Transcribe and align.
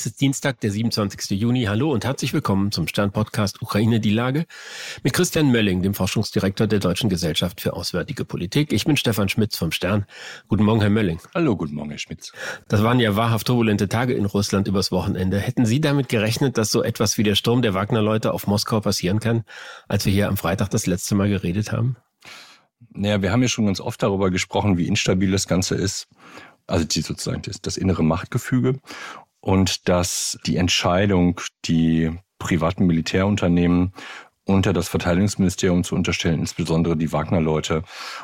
Es 0.00 0.06
ist 0.06 0.22
Dienstag, 0.22 0.58
der 0.60 0.70
27. 0.70 1.38
Juni. 1.38 1.64
Hallo 1.64 1.92
und 1.92 2.06
herzlich 2.06 2.32
willkommen 2.32 2.72
zum 2.72 2.88
Stern-Podcast 2.88 3.60
Ukraine 3.60 4.00
die 4.00 4.14
Lage 4.14 4.46
mit 5.02 5.12
Christian 5.12 5.52
Mölling, 5.52 5.82
dem 5.82 5.92
Forschungsdirektor 5.92 6.66
der 6.66 6.78
Deutschen 6.78 7.10
Gesellschaft 7.10 7.60
für 7.60 7.74
Auswärtige 7.74 8.24
Politik. 8.24 8.72
Ich 8.72 8.86
bin 8.86 8.96
Stefan 8.96 9.28
Schmitz 9.28 9.58
vom 9.58 9.72
Stern. 9.72 10.06
Guten 10.48 10.64
Morgen, 10.64 10.80
Herr 10.80 10.88
Mölling. 10.88 11.20
Hallo, 11.34 11.54
guten 11.54 11.74
Morgen, 11.74 11.90
Herr 11.90 11.98
Schmitz. 11.98 12.32
Das 12.66 12.82
waren 12.82 12.98
ja 12.98 13.14
wahrhaft 13.14 13.46
turbulente 13.46 13.90
Tage 13.90 14.14
in 14.14 14.24
Russland 14.24 14.68
übers 14.68 14.90
Wochenende. 14.90 15.38
Hätten 15.38 15.66
Sie 15.66 15.82
damit 15.82 16.08
gerechnet, 16.08 16.56
dass 16.56 16.70
so 16.70 16.82
etwas 16.82 17.18
wie 17.18 17.22
der 17.22 17.34
Sturm 17.34 17.60
der 17.60 17.74
Wagner-Leute 17.74 18.32
auf 18.32 18.46
Moskau 18.46 18.80
passieren 18.80 19.20
kann, 19.20 19.44
als 19.86 20.06
wir 20.06 20.14
hier 20.14 20.28
am 20.28 20.38
Freitag 20.38 20.70
das 20.70 20.86
letzte 20.86 21.14
Mal 21.14 21.28
geredet 21.28 21.72
haben? 21.72 21.96
Naja, 22.94 23.20
wir 23.20 23.32
haben 23.32 23.42
ja 23.42 23.48
schon 23.48 23.66
ganz 23.66 23.80
oft 23.80 24.02
darüber 24.02 24.30
gesprochen, 24.30 24.78
wie 24.78 24.86
instabil 24.86 25.30
das 25.30 25.46
Ganze 25.46 25.74
ist 25.74 26.08
also 26.70 26.84
die 26.84 27.02
sozusagen 27.02 27.42
das, 27.42 27.60
das 27.60 27.76
innere 27.76 28.02
Machtgefüge 28.02 28.78
und 29.40 29.88
dass 29.88 30.38
die 30.46 30.56
Entscheidung, 30.56 31.40
die 31.64 32.10
privaten 32.38 32.86
Militärunternehmen 32.86 33.92
unter 34.50 34.72
das 34.72 34.88
Verteidigungsministerium 34.88 35.84
zu 35.84 35.94
unterstellen, 35.94 36.40
insbesondere 36.40 36.96
die 36.96 37.12
Wagner-Leute 37.12 37.82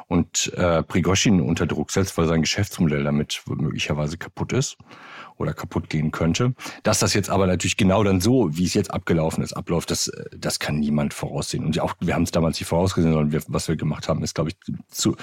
und 0.09 0.53
äh, 0.55 0.83
Prigoshin 0.83 1.41
unter 1.41 1.67
Druck 1.67 1.91
setzt, 1.91 2.19
weil 2.19 2.27
sein 2.27 2.43
Geschäftsmodell 2.43 3.05
damit 3.05 3.43
möglicherweise 3.47 4.19
kaputt 4.19 4.53
ist 4.53 4.77
oder 5.37 5.53
kaputt 5.53 5.91
gehen 5.91 6.11
könnte. 6.11 6.55
Dass 6.83 6.99
das 6.99 7.15
jetzt 7.15 7.31
aber 7.31 7.47
natürlich 7.47 7.77
genau 7.77 8.03
dann 8.03 8.21
so, 8.21 8.57
wie 8.57 8.65
es 8.65 8.75
jetzt 8.75 8.93
abgelaufen 8.93 9.45
ist, 9.45 9.53
abläuft, 9.53 9.91
das, 9.91 10.11
das 10.37 10.59
kann 10.59 10.79
niemand 10.79 11.15
voraussehen. 11.15 11.65
Und 11.65 11.79
auch 11.81 11.95
wir 12.01 12.15
haben 12.15 12.23
es 12.23 12.31
damals 12.31 12.59
nicht 12.59 12.69
vorausgesehen, 12.69 13.13
sondern 13.13 13.33
wir, 13.33 13.43
was 13.49 13.69
wir 13.69 13.77
gemacht 13.77 14.09
haben, 14.09 14.23
ist, 14.23 14.35
glaube 14.35 14.51
ich, 14.51 14.57
zu, 14.89 15.17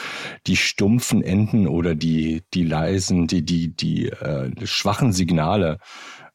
die 0.48 0.56
stumpfen 0.56 1.22
Enden 1.22 1.68
oder 1.68 1.96
die, 1.96 2.44
die 2.54 2.64
leisen, 2.64 3.28
die, 3.28 3.44
die, 3.44 3.76
die 3.76 4.10
äh, 4.10 4.52
schwachen 4.66 5.14
Signale 5.14 5.80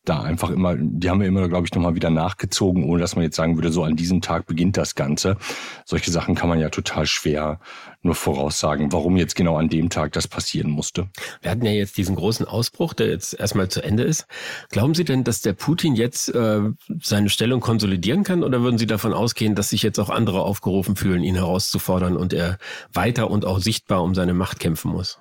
da 0.08 0.22
einfach 0.22 0.50
immer, 0.50 0.76
die 0.76 1.10
haben 1.10 1.20
wir 1.20 1.26
immer, 1.26 1.48
glaube 1.48 1.66
ich, 1.66 1.74
nochmal 1.74 1.94
wieder 1.94 2.10
nachgezogen, 2.10 2.84
ohne 2.84 3.00
dass 3.00 3.16
man 3.16 3.24
jetzt 3.24 3.36
sagen 3.36 3.56
würde, 3.56 3.70
so 3.70 3.84
an 3.84 3.96
diesem 3.96 4.20
Tag 4.20 4.46
beginnt 4.46 4.76
das 4.76 4.94
Ganze. 4.94 5.36
Solche 5.84 6.10
Sachen 6.10 6.34
kann 6.34 6.48
man 6.48 6.60
ja 6.60 6.70
total 6.70 7.06
schwer 7.06 7.60
nur 8.02 8.14
voraussagen, 8.14 8.92
warum 8.92 9.16
jetzt 9.16 9.34
genau 9.34 9.56
an 9.56 9.68
dem 9.68 9.90
Tag 9.90 10.12
das 10.12 10.28
passieren 10.28 10.70
musste. 10.70 11.08
Wir 11.42 11.50
hatten 11.50 11.64
ja 11.64 11.72
jetzt 11.72 11.96
diesen 11.96 12.14
großen 12.14 12.46
Ausbruch, 12.46 12.94
der 12.94 13.08
jetzt 13.08 13.34
erstmal 13.34 13.68
zu 13.68 13.82
Ende 13.82 14.04
ist. 14.04 14.26
Glauben 14.70 14.94
Sie 14.94 15.04
denn, 15.04 15.24
dass 15.24 15.40
der 15.40 15.52
Putin 15.52 15.94
jetzt 15.94 16.28
äh, 16.34 16.60
seine 17.00 17.28
Stellung 17.28 17.60
konsolidieren 17.60 18.22
kann 18.22 18.44
oder 18.44 18.62
würden 18.62 18.78
Sie 18.78 18.86
davon 18.86 19.12
ausgehen, 19.12 19.54
dass 19.54 19.70
sich 19.70 19.82
jetzt 19.82 19.98
auch 19.98 20.10
andere 20.10 20.42
aufgerufen 20.42 20.96
fühlen, 20.96 21.22
ihn 21.22 21.34
herauszufordern 21.34 22.16
und 22.16 22.32
er 22.32 22.58
weiter 22.92 23.30
und 23.30 23.44
auch 23.44 23.58
sichtbar 23.58 24.02
um 24.02 24.14
seine 24.14 24.34
Macht 24.34 24.60
kämpfen 24.60 24.92
muss? 24.92 25.18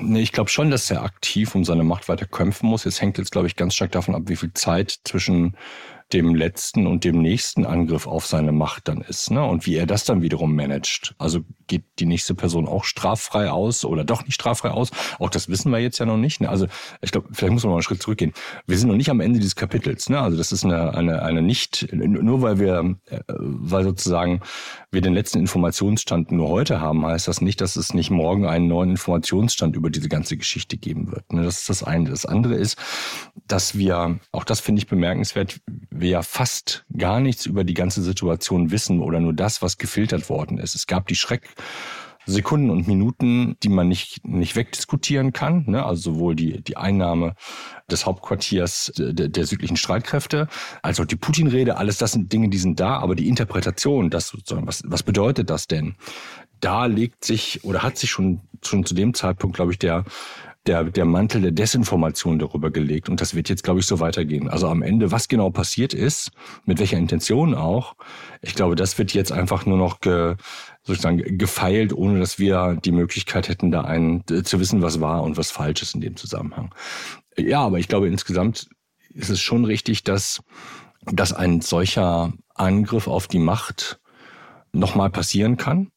Nee, 0.00 0.20
ich 0.20 0.32
glaube 0.32 0.50
schon, 0.50 0.70
dass 0.70 0.90
er 0.90 1.02
aktiv 1.02 1.54
um 1.54 1.64
seine 1.64 1.84
Macht 1.84 2.08
weiter 2.08 2.26
kämpfen 2.26 2.68
muss. 2.68 2.86
Es 2.86 3.00
hängt 3.00 3.18
jetzt, 3.18 3.32
glaube 3.32 3.46
ich, 3.46 3.56
ganz 3.56 3.74
stark 3.74 3.92
davon 3.92 4.14
ab, 4.14 4.22
wie 4.26 4.36
viel 4.36 4.52
Zeit 4.52 5.00
zwischen 5.04 5.56
dem 6.12 6.34
letzten 6.34 6.86
und 6.86 7.02
dem 7.04 7.20
nächsten 7.20 7.66
Angriff 7.66 8.06
auf 8.06 8.26
seine 8.26 8.52
Macht 8.52 8.86
dann 8.88 9.00
ist, 9.00 9.30
ne? 9.30 9.44
Und 9.44 9.66
wie 9.66 9.74
er 9.74 9.86
das 9.86 10.04
dann 10.04 10.22
wiederum 10.22 10.54
managt. 10.54 11.14
Also 11.18 11.40
geht 11.66 11.82
die 11.98 12.06
nächste 12.06 12.34
Person 12.34 12.68
auch 12.68 12.84
straffrei 12.84 13.50
aus 13.50 13.84
oder 13.84 14.04
doch 14.04 14.24
nicht 14.24 14.34
straffrei 14.34 14.70
aus? 14.70 14.90
Auch 15.18 15.30
das 15.30 15.48
wissen 15.48 15.72
wir 15.72 15.80
jetzt 15.80 15.98
ja 15.98 16.06
noch 16.06 16.16
nicht. 16.16 16.40
Ne? 16.40 16.48
Also 16.48 16.66
ich 17.00 17.10
glaube, 17.10 17.28
vielleicht 17.32 17.52
muss 17.52 17.64
man 17.64 17.70
mal 17.70 17.76
einen 17.76 17.82
Schritt 17.82 18.02
zurückgehen. 18.02 18.32
Wir 18.66 18.78
sind 18.78 18.88
noch 18.88 18.96
nicht 18.96 19.10
am 19.10 19.20
Ende 19.20 19.40
dieses 19.40 19.56
Kapitels. 19.56 20.08
Ne? 20.08 20.20
Also 20.20 20.36
das 20.36 20.52
ist 20.52 20.64
eine, 20.64 20.94
eine, 20.94 21.22
eine 21.22 21.42
nicht, 21.42 21.88
nur 21.92 22.42
weil 22.42 22.58
wir, 22.58 22.96
äh, 23.06 23.20
weil 23.28 23.82
sozusagen 23.84 24.40
wir 24.92 25.00
den 25.00 25.14
letzten 25.14 25.38
Informationsstand 25.38 26.30
nur 26.30 26.48
heute 26.48 26.80
haben, 26.80 27.04
heißt 27.04 27.26
das 27.26 27.40
nicht, 27.40 27.60
dass 27.60 27.76
es 27.76 27.94
nicht 27.94 28.10
morgen 28.10 28.46
einen 28.46 28.68
neuen 28.68 28.90
Informationsstand 28.90 29.74
über 29.74 29.90
diese 29.90 30.08
ganze 30.08 30.36
Geschichte 30.36 30.76
geben 30.76 31.10
wird. 31.10 31.32
Ne? 31.32 31.42
Das 31.42 31.58
ist 31.58 31.68
das 31.68 31.82
eine. 31.82 32.10
Das 32.10 32.26
andere 32.26 32.54
ist, 32.54 32.78
dass 33.48 33.76
wir, 33.76 34.20
auch 34.30 34.44
das 34.44 34.60
finde 34.60 34.80
ich 34.80 34.86
bemerkenswert, 34.86 35.60
wir 36.00 36.10
ja 36.10 36.22
fast 36.22 36.84
gar 36.96 37.20
nichts 37.20 37.46
über 37.46 37.64
die 37.64 37.74
ganze 37.74 38.02
Situation 38.02 38.70
wissen 38.70 39.00
oder 39.00 39.20
nur 39.20 39.32
das, 39.32 39.62
was 39.62 39.78
gefiltert 39.78 40.28
worden 40.28 40.58
ist. 40.58 40.74
Es 40.74 40.86
gab 40.86 41.06
die 41.08 41.16
Schrecksekunden 41.16 42.70
und 42.70 42.86
Minuten, 42.86 43.56
die 43.62 43.68
man 43.68 43.88
nicht, 43.88 44.26
nicht 44.26 44.56
wegdiskutieren 44.56 45.32
kann. 45.32 45.64
Ne? 45.66 45.84
Also 45.84 46.14
sowohl 46.14 46.34
die, 46.34 46.62
die 46.62 46.76
Einnahme 46.76 47.34
des 47.90 48.06
Hauptquartiers 48.06 48.92
der, 48.96 49.28
der 49.28 49.46
südlichen 49.46 49.76
Streitkräfte, 49.76 50.48
als 50.82 51.00
auch 51.00 51.06
die 51.06 51.16
Putin-Rede, 51.16 51.76
alles 51.76 51.98
das 51.98 52.12
sind 52.12 52.32
Dinge, 52.32 52.48
die 52.48 52.58
sind 52.58 52.80
da, 52.80 52.98
aber 52.98 53.14
die 53.14 53.28
Interpretation, 53.28 54.10
das 54.10 54.28
sozusagen, 54.28 54.66
was, 54.66 54.82
was 54.86 55.02
bedeutet 55.02 55.50
das 55.50 55.66
denn? 55.66 55.96
Da 56.60 56.86
legt 56.86 57.24
sich 57.24 57.64
oder 57.64 57.82
hat 57.82 57.98
sich 57.98 58.10
schon, 58.10 58.40
schon 58.62 58.86
zu 58.86 58.94
dem 58.94 59.12
Zeitpunkt, 59.12 59.56
glaube 59.56 59.72
ich, 59.72 59.78
der, 59.78 60.04
der, 60.66 60.84
der 60.84 61.04
Mantel 61.04 61.42
der 61.42 61.52
Desinformation 61.52 62.38
darüber 62.38 62.70
gelegt. 62.70 63.08
Und 63.08 63.20
das 63.20 63.34
wird 63.34 63.48
jetzt, 63.48 63.62
glaube 63.62 63.80
ich, 63.80 63.86
so 63.86 64.00
weitergehen. 64.00 64.48
Also 64.48 64.68
am 64.68 64.82
Ende, 64.82 65.12
was 65.12 65.28
genau 65.28 65.50
passiert 65.50 65.94
ist, 65.94 66.30
mit 66.64 66.78
welcher 66.78 66.98
Intention 66.98 67.54
auch, 67.54 67.94
ich 68.42 68.54
glaube, 68.54 68.74
das 68.74 68.98
wird 68.98 69.14
jetzt 69.14 69.32
einfach 69.32 69.66
nur 69.66 69.78
noch 69.78 70.00
ge, 70.00 70.36
sozusagen 70.82 71.38
gefeilt, 71.38 71.92
ohne 71.92 72.20
dass 72.20 72.38
wir 72.38 72.78
die 72.84 72.92
Möglichkeit 72.92 73.48
hätten, 73.48 73.70
da 73.70 73.82
einen, 73.82 74.24
zu 74.44 74.60
wissen, 74.60 74.82
was 74.82 75.00
war 75.00 75.22
und 75.22 75.36
was 75.36 75.50
falsch 75.50 75.82
ist 75.82 75.94
in 75.94 76.00
dem 76.00 76.16
Zusammenhang. 76.16 76.74
Ja, 77.36 77.60
aber 77.60 77.78
ich 77.78 77.88
glaube, 77.88 78.08
insgesamt 78.08 78.68
ist 79.10 79.30
es 79.30 79.40
schon 79.40 79.64
richtig, 79.64 80.04
dass, 80.04 80.42
dass 81.10 81.32
ein 81.32 81.60
solcher 81.60 82.32
Angriff 82.54 83.08
auf 83.08 83.28
die 83.28 83.38
Macht 83.38 84.00
nochmal 84.72 85.10
passieren 85.10 85.56
kann 85.56 85.90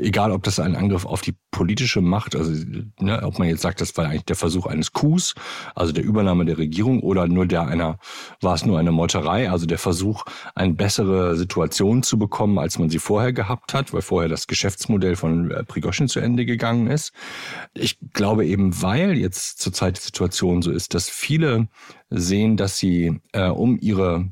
egal 0.00 0.32
ob 0.32 0.42
das 0.42 0.60
ein 0.60 0.76
Angriff 0.76 1.04
auf 1.04 1.20
die 1.20 1.34
politische 1.50 2.00
Macht, 2.00 2.36
also 2.36 2.52
ne, 3.00 3.22
ob 3.22 3.38
man 3.38 3.48
jetzt 3.48 3.62
sagt, 3.62 3.80
das 3.80 3.96
war 3.96 4.06
eigentlich 4.06 4.24
der 4.24 4.36
Versuch 4.36 4.66
eines 4.66 4.92
Coups, 4.92 5.34
also 5.74 5.92
der 5.92 6.04
Übernahme 6.04 6.44
der 6.44 6.58
Regierung, 6.58 7.00
oder 7.00 7.26
nur 7.26 7.46
der 7.46 7.66
einer, 7.66 7.98
war 8.40 8.54
es 8.54 8.64
nur 8.64 8.78
eine 8.78 8.92
Meuterei, 8.92 9.50
also 9.50 9.66
der 9.66 9.78
Versuch, 9.78 10.24
eine 10.54 10.74
bessere 10.74 11.36
Situation 11.36 12.02
zu 12.02 12.18
bekommen, 12.18 12.58
als 12.58 12.78
man 12.78 12.90
sie 12.90 12.98
vorher 12.98 13.32
gehabt 13.32 13.74
hat, 13.74 13.92
weil 13.92 14.02
vorher 14.02 14.28
das 14.28 14.46
Geschäftsmodell 14.46 15.16
von 15.16 15.50
äh, 15.50 15.64
Prigoschin 15.64 16.08
zu 16.08 16.20
Ende 16.20 16.46
gegangen 16.46 16.86
ist. 16.86 17.12
Ich 17.74 17.98
glaube 18.12 18.46
eben, 18.46 18.82
weil 18.82 19.16
jetzt 19.16 19.60
zurzeit 19.60 19.98
die 19.98 20.02
Situation 20.02 20.62
so 20.62 20.70
ist, 20.70 20.94
dass 20.94 21.08
viele 21.08 21.68
sehen, 22.10 22.56
dass 22.56 22.78
sie 22.78 23.20
äh, 23.32 23.48
um 23.48 23.78
ihre 23.80 24.30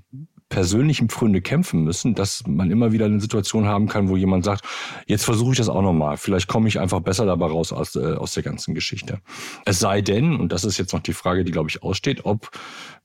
persönlichen 0.49 1.09
Pfründe 1.09 1.41
kämpfen 1.41 1.85
müssen, 1.85 2.15
dass 2.15 2.43
man 2.47 2.71
immer 2.71 2.93
wieder 2.93 3.07
eine 3.07 3.21
Situation 3.21 3.67
haben 3.67 3.87
kann, 3.87 4.09
wo 4.09 4.17
jemand 4.17 4.45
sagt, 4.45 4.65
jetzt 5.07 5.25
versuche 5.25 5.53
ich 5.53 5.59
das 5.59 5.69
auch 5.69 5.83
nochmal. 5.83 6.17
Vielleicht 6.17 6.49
komme 6.49 6.69
ich 6.69 6.81
einfach 6.81 7.01
besser 7.01 7.27
dabei 7.27 7.47
raus 7.47 7.73
aus, 7.73 7.97
äh, 7.97 8.15
aus 8.15 8.35
der 8.35 8.43
ganzen 8.43 8.75
Geschichte. 8.75 9.21
Es 9.65 9.79
sei 9.79 10.01
denn, 10.01 10.37
und 10.37 10.53
das 10.53 10.65
ist 10.65 10.79
jetzt 10.79 10.93
noch 10.93 11.01
die 11.01 11.13
Frage, 11.13 11.45
die, 11.45 11.53
glaube 11.53 11.69
ich, 11.69 11.83
aussteht, 11.83 12.25
ob 12.25 12.51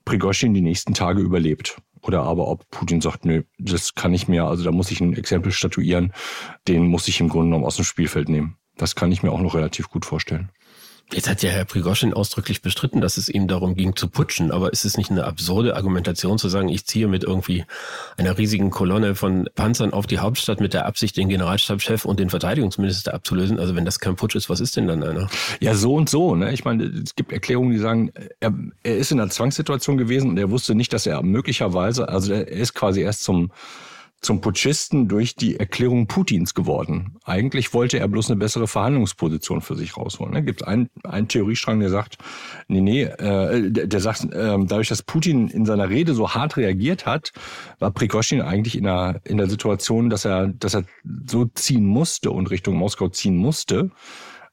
Prigozhin 0.06 0.54
die 0.54 0.62
nächsten 0.62 0.94
Tage 0.94 1.22
überlebt. 1.22 1.78
Oder 2.02 2.24
aber 2.24 2.48
ob 2.50 2.70
Putin 2.70 3.00
sagt, 3.00 3.24
nö, 3.24 3.44
das 3.58 3.96
kann 3.96 4.14
ich 4.14 4.28
mir, 4.28 4.46
also 4.46 4.64
da 4.64 4.72
muss 4.72 4.92
ich 4.92 5.00
ein 5.00 5.14
Exempel 5.14 5.54
statuieren, 5.54 6.12
den 6.68 6.88
muss 6.88 7.08
ich 7.08 7.22
im 7.22 7.30
Grunde 7.30 7.48
genommen 7.48 7.66
aus 7.66 7.78
dem 7.78 7.86
Spielfeld 7.86 8.28
nehmen. 8.28 8.58
Das 8.76 8.96
kann 8.96 9.12
ich 9.12 9.24
mir 9.24 9.32
auch 9.32 9.40
noch 9.40 9.56
relativ 9.56 9.90
gut 9.90 10.06
vorstellen. 10.06 10.50
Jetzt 11.12 11.30
hat 11.30 11.44
ja 11.44 11.52
Herr 11.52 11.66
Prigoschin 11.66 12.14
ausdrücklich 12.14 12.62
bestritten, 12.62 13.00
dass 13.00 13.18
es 13.18 13.30
ihm 13.30 13.48
darum 13.48 13.76
ging 13.76 13.96
zu 13.96 14.08
putschen. 14.08 14.52
Aber 14.52 14.74
ist 14.74 14.84
es 14.84 14.98
nicht 14.98 15.12
eine 15.12 15.26
absurde 15.26 15.76
Argumentation 15.76 16.40
zu 16.40 16.50
sagen, 16.50 16.70
ich 16.70 16.86
ziehe 16.86 17.08
mit 17.08 17.24
irgendwie 17.24 17.66
einer 18.18 18.38
riesigen 18.38 18.72
Kolonne 18.72 19.14
von 19.14 19.48
Panzern 19.54 19.94
auf 19.94 20.08
die 20.08 20.20
Hauptstadt 20.20 20.60
mit 20.60 20.74
der 20.74 20.86
Absicht, 20.86 21.16
den 21.18 21.30
Generalstabschef 21.30 22.06
und 22.06 22.20
den 22.20 22.32
Verteidigungsminister 22.32 23.14
abzulösen? 23.14 23.60
Also 23.60 23.76
wenn 23.76 23.86
das 23.86 24.00
kein 24.00 24.16
Putsch 24.16 24.36
ist, 24.36 24.50
was 24.50 24.60
ist 24.60 24.76
denn 24.76 24.88
dann 24.88 25.04
einer? 25.04 25.30
Ja, 25.60 25.76
so 25.76 25.94
und 25.94 26.10
so. 26.10 26.36
Ne? 26.36 26.52
Ich 26.52 26.66
meine, 26.66 26.86
es 26.86 27.16
gibt 27.16 27.32
Erklärungen, 27.32 27.72
die 27.72 27.80
sagen, 27.80 28.12
er, 28.40 28.54
er 28.82 28.98
ist 28.98 29.12
in 29.12 29.20
einer 29.20 29.30
Zwangssituation 29.30 29.98
gewesen 29.98 30.32
und 30.32 30.38
er 30.38 30.50
wusste 30.50 30.74
nicht, 30.74 30.94
dass 30.94 31.06
er 31.06 31.22
möglicherweise, 31.22 32.10
also 32.10 32.34
er 32.34 32.48
ist 32.48 32.74
quasi 32.74 33.02
erst 33.02 33.24
zum 33.24 33.52
zum 34.24 34.42
Putschisten 34.42 35.08
durch 35.08 35.36
die 35.36 35.60
Erklärung 35.60 36.08
Putins 36.08 36.54
geworden. 36.54 37.18
Eigentlich 37.26 37.74
wollte 37.74 38.00
er 38.00 38.08
bloß 38.08 38.32
eine 38.32 38.40
bessere 38.40 38.68
Verhandlungsposition 38.68 39.62
für 39.62 39.76
sich 39.76 39.98
rausholen. 39.98 40.34
Ne? 40.34 40.44
Gibt 40.44 40.66
einen, 40.66 40.90
einen 41.04 41.28
Theoriestrang, 41.28 41.80
der 41.82 41.90
sagt, 41.90 42.18
nee, 42.68 42.82
nee, 42.82 43.04
äh, 43.04 43.70
der, 43.70 43.88
der 43.88 44.00
sagt, 44.00 44.24
äh, 44.26 44.58
dadurch, 44.66 44.88
dass 44.88 45.04
Putin 45.04 45.50
in 45.50 45.66
seiner 45.66 45.90
Rede 45.90 46.14
so 46.14 46.32
hart 46.32 46.58
reagiert 46.58 47.06
hat, 47.06 47.34
war 47.80 47.92
Prigozhin 47.92 48.42
eigentlich 48.42 48.78
in 48.78 48.86
der, 48.86 49.22
in 49.26 49.38
der 49.38 49.50
Situation, 49.50 50.10
dass 50.10 50.26
er, 50.26 50.48
dass 50.48 50.74
er 50.74 50.86
so 51.30 51.46
ziehen 51.46 51.86
musste 51.86 52.32
und 52.32 52.50
Richtung 52.50 52.76
Moskau 52.76 53.10
ziehen 53.10 53.36
musste, 53.36 53.92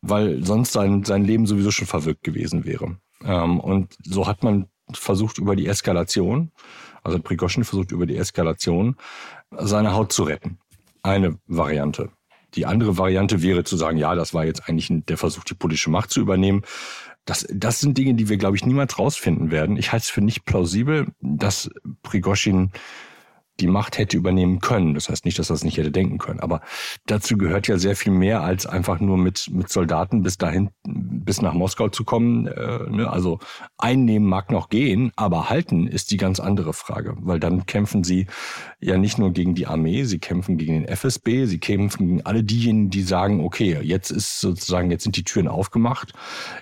weil 0.03 0.44
sonst 0.44 0.73
sein, 0.73 1.05
sein 1.05 1.25
Leben 1.25 1.47
sowieso 1.47 1.71
schon 1.71 1.87
verwirkt 1.87 2.25
gewesen 2.25 2.65
wäre. 2.65 2.97
Ähm, 3.25 3.61
und 3.61 3.94
so 4.03 4.27
hat 4.27 4.43
man 4.43 4.67
versucht 4.93 5.39
über 5.39 5.55
die 5.55 5.67
Eskalation, 5.67 6.50
also 7.02 7.19
Prigozhin 7.19 7.64
versucht 7.64 7.93
über 7.93 8.06
die 8.06 8.17
Eskalation 8.17 8.97
seine 9.50 9.94
Haut 9.94 10.12
zu 10.12 10.25
retten. 10.25 10.58
Eine 11.02 11.38
Variante. 11.47 12.11
Die 12.55 12.67
andere 12.67 12.99
Variante 12.99 13.43
wäre 13.43 13.64
zu 13.64 13.76
sagen, 13.76 13.97
ja, 13.97 14.14
das 14.14 14.35
war 14.35 14.44
jetzt 14.44 14.69
eigentlich 14.69 14.91
der 14.91 15.17
Versuch, 15.17 15.44
die 15.44 15.55
politische 15.55 15.91
Macht 15.91 16.11
zu 16.11 16.20
übernehmen. 16.20 16.62
Das, 17.25 17.47
das 17.50 17.81
sind 17.81 17.97
Dinge, 17.97 18.14
die 18.14 18.29
wir, 18.29 18.38
glaube 18.38 18.56
ich, 18.56 18.67
niemals 18.67 18.99
rausfinden 18.99 19.50
werden. 19.50 19.76
Ich 19.76 19.93
halte 19.93 20.05
es 20.05 20.11
für 20.11 20.20
nicht 20.20 20.44
plausibel, 20.44 21.06
dass 21.20 21.70
Prigoshin 22.02 22.73
die 23.61 23.67
Macht 23.67 23.99
hätte 23.99 24.17
übernehmen 24.17 24.61
können. 24.61 24.95
Das 24.95 25.09
heißt 25.09 25.25
nicht, 25.25 25.39
dass 25.39 25.51
er 25.51 25.55
es 25.55 25.65
nicht 25.65 25.77
hätte 25.77 25.91
denken 25.91 26.19
können. 26.19 26.41
Aber 26.41 26.61
dazu 27.07 27.37
gehört 27.37 27.69
ja 27.69 27.79
sehr 27.79 27.97
viel 27.97 28.12
mehr, 28.12 28.43
als 28.43 28.67
einfach 28.67 29.01
nur 29.01 29.19
mit, 29.19 29.49
mit 29.53 29.69
Soldaten 29.69 30.23
bis 30.23 30.39
dahin, 30.39 30.71
bis 30.87 31.43
nach 31.43 31.55
Moskau 31.55 31.89
zu 31.89 32.05
kommen. 32.05 32.47
Äh, 32.47 32.91
ne? 32.91 33.11
Also 33.11 33.39
einnehmen 33.79 34.29
mag 34.29 34.51
noch 34.51 34.69
gehen, 34.69 35.12
aber 35.17 35.51
halten 35.51 35.87
ist 35.87 36.11
die 36.11 36.17
ganz 36.17 36.41
andere 36.41 36.73
Frage. 36.73 37.17
Weil 37.21 37.41
dann 37.41 37.67
kämpfen 37.67 38.05
sie 38.05 38.27
ja 38.81 38.97
nicht 38.97 39.19
nur 39.19 39.33
gegen 39.33 39.55
die 39.55 39.67
Armee, 39.67 40.05
sie 40.05 40.19
kämpfen 40.19 40.56
gegen 40.56 40.75
den 40.75 40.85
FSB, 40.87 41.47
sie 41.47 41.59
kämpfen 41.59 42.06
gegen 42.06 42.27
alle 42.27 42.43
diejenigen, 42.43 42.91
die 42.91 43.03
sagen, 43.03 43.45
okay, 43.45 43.79
jetzt 43.83 44.11
ist 44.11 44.41
sozusagen, 44.41 44.91
jetzt 44.91 45.05
sind 45.05 45.17
die 45.17 45.25
Türen 45.25 45.49
aufgemacht. 45.49 46.13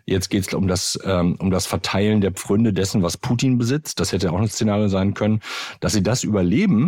Jetzt 0.07 0.31
geht 0.31 0.47
es 0.47 0.55
um 0.55 0.69
ähm, 1.05 1.37
um 1.39 1.51
das 1.51 1.67
Verteilen 1.67 2.21
der 2.21 2.33
Pfründe 2.33 2.73
dessen, 2.73 3.03
was 3.03 3.17
Putin 3.17 3.59
besitzt. 3.59 4.01
Das 4.01 4.13
hätte 4.13 4.33
auch 4.33 4.41
ein 4.41 4.49
Szenario 4.49 4.89
sein 4.89 5.15
können, 5.15 5.41
dass 5.81 5.93
sie 5.93 6.03
das 6.03 6.25
überleben, 6.25 6.88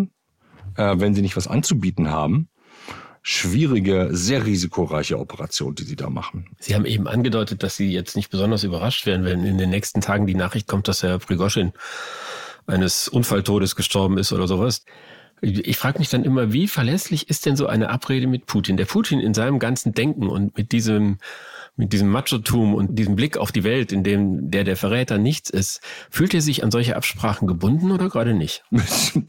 äh, 0.76 0.94
wenn 0.98 1.14
sie 1.14 1.22
nicht 1.22 1.36
was 1.36 1.48
anzubieten 1.48 2.10
haben. 2.10 2.48
Schwierige, 3.22 4.08
sehr 4.12 4.46
risikoreiche 4.46 5.18
Operation, 5.18 5.74
die 5.74 5.82
Sie 5.82 5.96
da 5.96 6.08
machen. 6.08 6.46
Sie 6.58 6.74
haben 6.74 6.86
eben 6.86 7.06
angedeutet, 7.06 7.62
dass 7.62 7.76
Sie 7.76 7.92
jetzt 7.92 8.16
nicht 8.16 8.30
besonders 8.30 8.64
überrascht 8.64 9.04
werden, 9.04 9.26
wenn 9.26 9.44
in 9.44 9.58
den 9.58 9.68
nächsten 9.68 10.00
Tagen 10.00 10.26
die 10.26 10.34
Nachricht 10.34 10.66
kommt, 10.66 10.88
dass 10.88 11.02
Herr 11.02 11.18
Prigoschin 11.18 11.72
eines 12.66 13.08
Unfalltodes 13.08 13.76
gestorben 13.76 14.16
ist 14.16 14.32
oder 14.32 14.48
sowas. 14.48 14.84
Ich 15.42 15.76
frage 15.76 15.98
mich 15.98 16.10
dann 16.10 16.24
immer, 16.24 16.52
wie 16.52 16.68
verlässlich 16.68 17.28
ist 17.28 17.46
denn 17.46 17.56
so 17.56 17.66
eine 17.66 17.90
Abrede 17.90 18.26
mit 18.26 18.46
Putin? 18.46 18.76
Der 18.76 18.84
Putin 18.84 19.20
in 19.20 19.34
seinem 19.34 19.58
ganzen 19.58 19.92
Denken 19.92 20.28
und 20.28 20.56
mit 20.56 20.72
diesem 20.72 21.18
mit 21.80 21.94
diesem 21.94 22.10
Machotum 22.10 22.74
und 22.74 22.98
diesem 22.98 23.16
Blick 23.16 23.38
auf 23.38 23.52
die 23.52 23.64
Welt, 23.64 23.90
in 23.90 24.04
dem 24.04 24.50
der 24.50 24.64
der 24.64 24.76
Verräter 24.76 25.16
nichts 25.16 25.48
ist, 25.48 25.80
fühlt 26.10 26.34
er 26.34 26.42
sich 26.42 26.62
an 26.62 26.70
solche 26.70 26.94
Absprachen 26.94 27.48
gebunden 27.48 27.90
oder 27.90 28.10
gerade 28.10 28.34
nicht? 28.34 28.62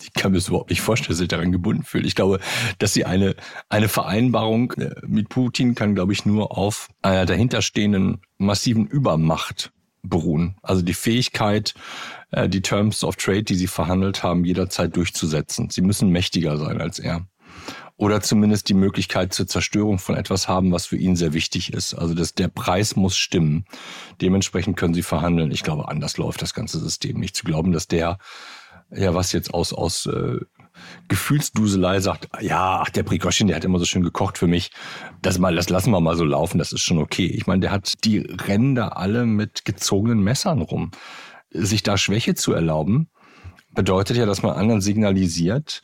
Ich 0.02 0.14
kann 0.14 0.32
mir 0.32 0.38
das 0.38 0.50
überhaupt 0.50 0.70
nicht 0.70 0.82
vorstellen, 0.82 1.14
dass 1.14 1.22
er 1.22 1.28
daran 1.28 1.54
gebunden 1.54 1.84
fühlt. 1.84 2.06
Ich 2.06 2.14
glaube, 2.14 2.40
dass 2.78 2.94
sie 2.94 3.06
eine, 3.06 3.36
eine 3.70 3.88
Vereinbarung 3.88 4.74
äh, 4.74 4.94
mit 5.08 5.30
Putin 5.30 5.76
kann, 5.76 5.96
glaube 5.96 6.12
ich, 6.12 6.26
nur 6.26 6.58
auf 6.58 6.90
einer 7.02 7.26
dahinterstehenden 7.26 8.20
massiven 8.38 8.86
Übermacht 8.86 9.72
beruhen. 10.04 10.58
Also 10.62 10.82
die 10.82 10.94
Fähigkeit, 10.94 11.74
äh, 12.32 12.50
die 12.50 12.62
Terms 12.62 13.04
of 13.06 13.16
Trade, 13.16 13.44
die 13.44 13.56
sie 13.56 13.68
verhandelt 13.68 14.24
haben, 14.24 14.44
jederzeit 14.44 14.96
durchzusetzen. 14.98 15.70
Sie 15.70 15.82
müssen 15.82 16.10
mächtiger 16.10 16.58
sein 16.58 16.82
als 16.82 17.00
er 17.00 17.26
oder 18.02 18.20
zumindest 18.20 18.68
die 18.68 18.74
Möglichkeit 18.74 19.32
zur 19.32 19.46
Zerstörung 19.46 20.00
von 20.00 20.16
etwas 20.16 20.48
haben, 20.48 20.72
was 20.72 20.88
für 20.88 20.98
ihn 20.98 21.16
sehr 21.16 21.34
wichtig 21.34 21.72
ist. 21.72 21.94
Also 21.94 22.16
das, 22.16 22.34
der 22.34 22.48
Preis 22.48 22.96
muss 22.96 23.16
stimmen. 23.16 23.66
Dementsprechend 24.22 24.76
können 24.76 24.96
sie 24.96 25.04
verhandeln. 25.04 25.52
Ich 25.52 25.62
glaube, 25.62 25.88
anders 25.88 26.18
läuft 26.18 26.42
das 26.42 26.56
ganze 26.56 26.80
System 26.80 27.20
nicht. 27.20 27.36
Zu 27.36 27.44
glauben, 27.44 27.72
dass 27.72 27.88
der, 27.88 28.18
ja, 28.90 29.14
was 29.14 29.34
jetzt 29.34 29.54
aus, 29.54 29.72
aus 29.72 30.08
äh, 30.08 30.40
Gefühlsduselei 31.10 32.00
sagt, 32.00 32.28
ja, 32.42 32.82
ach, 32.82 32.90
der 32.90 33.04
Prigoschin, 33.04 33.46
der 33.46 33.58
hat 33.58 33.66
immer 33.66 33.78
so 33.78 33.86
schön 33.86 34.02
gekocht 34.02 34.40
für 34.40 34.48
mich. 34.48 34.72
Das 35.22 35.38
mal, 35.38 35.56
das 35.56 35.70
lassen 35.70 35.92
wir 35.92 36.02
mal 36.02 36.18
so 36.18 36.26
laufen, 36.26 36.58
das 36.58 36.72
ist 36.72 36.82
schon 36.82 36.98
okay. 36.98 37.28
Ich 37.28 37.46
meine, 37.46 37.60
der 37.60 37.72
hat 37.72 38.04
die 38.04 38.18
Ränder 38.18 38.98
alle 38.98 39.28
mit 39.28 39.64
gezogenen 39.64 40.24
Messern 40.24 40.64
rum. 40.64 40.90
Sich 41.52 41.84
da 41.84 42.00
Schwäche 42.00 42.34
zu 42.34 42.52
erlauben, 42.52 43.12
bedeutet 43.76 44.18
ja, 44.18 44.26
dass 44.26 44.42
man 44.42 44.56
anderen 44.56 44.82
signalisiert, 44.82 45.84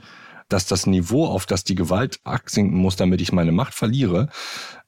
dass 0.50 0.66
das 0.66 0.86
Niveau, 0.86 1.26
auf 1.26 1.46
das 1.46 1.64
die 1.64 1.76
Gewalt 1.76 2.20
absinken 2.24 2.78
muss, 2.78 2.96
damit 2.96 3.22
ich 3.22 3.32
meine 3.32 3.52
Macht 3.52 3.74
verliere, 3.74 4.30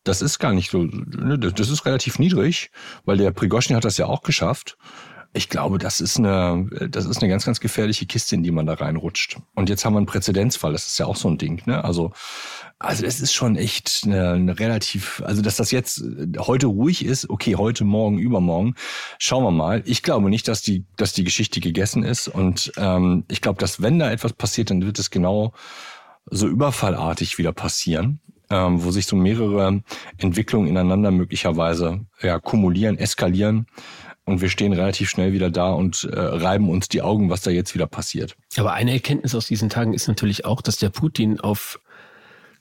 das 0.04 0.22
ist 0.22 0.40
gar 0.40 0.54
nicht 0.54 0.72
so, 0.72 0.84
ne, 0.84 1.38
das 1.38 1.70
ist 1.70 1.86
relativ 1.86 2.20
niedrig, 2.20 2.72
weil 3.06 3.18
der 3.18 3.32
Prigoschin 3.32 3.76
hat 3.76 3.86
das 3.86 3.98
ja 3.98 4.06
auch 4.06 4.24
geschafft. 4.24 4.78
Ich 5.32 5.50
glaube, 5.50 5.78
das 5.78 6.02
ist 6.02 6.18
eine, 6.18 6.68
das 6.90 7.06
ist 7.06 7.22
eine 7.22 7.30
ganz, 7.30 7.46
ganz 7.46 7.60
gefährliche 7.60 8.08
Kiste, 8.08 8.34
in 8.34 8.42
die 8.42 8.50
man 8.50 8.66
da 8.66 8.74
reinrutscht. 8.74 9.38
Und 9.54 9.70
jetzt 9.70 9.86
haben 9.86 9.94
wir 9.94 9.98
einen 9.98 10.08
Präzedenzfall. 10.08 10.72
Das 10.72 10.88
ist 10.88 10.98
ja 10.98 11.06
auch 11.06 11.16
so 11.16 11.30
ein 11.30 11.38
Ding, 11.38 11.62
ne? 11.68 11.84
Also, 11.84 12.12
also 12.80 13.06
es 13.06 13.22
ist 13.22 13.34
schon 13.34 13.56
echt 13.56 14.02
eine, 14.06 14.32
eine 14.32 14.60
relativ, 14.60 15.22
also 15.24 15.44
dass 15.44 15.58
das 15.58 15.70
jetzt 15.70 16.04
heute 16.40 16.66
ruhig 16.66 17.06
ist, 17.06 17.30
okay, 17.30 17.56
heute, 17.58 17.84
morgen, 17.84 18.18
übermorgen, 18.18 18.74
schauen 19.20 19.44
wir 19.44 19.52
mal. 19.52 19.84
Ich 19.86 20.02
glaube 20.02 20.32
nicht, 20.32 20.48
dass 20.48 20.64
die, 20.64 20.86
dass 20.98 21.14
die 21.14 21.24
Geschichte 21.24 21.60
gegessen 21.60 22.04
ist. 22.04 22.28
Und 22.28 22.72
ähm, 22.78 23.26
ich 23.28 23.42
glaube, 23.42 23.60
dass 23.60 23.84
wenn 23.84 24.00
da 24.00 24.12
etwas 24.12 24.34
passiert, 24.34 24.72
dann 24.72 24.82
wird 24.82 24.98
es 24.98 25.12
genau 25.12 25.54
so 26.26 26.48
überfallartig 26.48 27.38
wieder 27.38 27.54
passieren. 27.54 28.20
Ähm, 28.52 28.84
wo 28.84 28.90
sich 28.90 29.06
so 29.06 29.16
mehrere 29.16 29.84
Entwicklungen 30.18 30.68
ineinander 30.68 31.12
möglicherweise 31.12 32.08
ja, 32.20 32.40
kumulieren, 32.40 32.98
eskalieren 32.98 33.68
und 34.30 34.42
wir 34.42 34.50
stehen 34.50 34.74
relativ 34.74 35.10
schnell 35.10 35.34
wieder 35.34 35.50
da 35.50 35.72
und 35.72 36.04
äh, 36.04 36.20
reiben 36.20 36.70
uns 36.70 36.88
die 36.88 37.02
Augen, 37.02 37.30
was 37.30 37.42
da 37.42 37.52
jetzt 37.52 37.74
wieder 37.74 37.88
passiert. 37.88 38.36
Aber 38.58 38.74
eine 38.74 38.94
Erkenntnis 38.94 39.36
aus 39.36 39.48
diesen 39.48 39.70
Tagen 39.70 39.94
ist 39.94 40.08
natürlich 40.08 40.46
auch, 40.46 40.62
dass 40.62 40.78
der 40.78 40.90
Putin 40.90 41.40
auf 41.40 41.80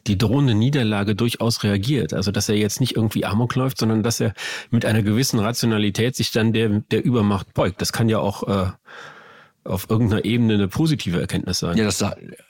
die 0.07 0.17
drohende 0.17 0.55
Niederlage 0.55 1.15
durchaus 1.15 1.63
reagiert. 1.65 2.15
Also 2.15 2.31
dass 2.31 2.49
er 2.49 2.57
jetzt 2.57 2.81
nicht 2.81 2.97
irgendwie 2.97 3.25
Amok 3.25 3.55
läuft, 3.55 3.79
sondern 3.79 4.03
dass 4.03 4.21
er 4.21 4.33
mit 4.71 4.85
einer 4.85 5.03
gewissen 5.03 5.39
Rationalität 5.39 6.17
sich 6.17 6.33
dann 6.33 6.53
der, 6.53 6.81
der 6.91 7.05
Übermacht 7.05 7.53
beugt. 7.55 7.81
Das 7.81 7.93
kann 7.93 8.09
ja 8.09 8.19
auch 8.19 8.49
äh, 8.49 8.71
auf 9.65 9.91
irgendeiner 9.91 10.25
Ebene 10.25 10.55
eine 10.55 10.69
positive 10.69 11.21
Erkenntnis 11.21 11.59
sein. 11.59 11.77
Ja, 11.77 11.85
das, 11.85 12.05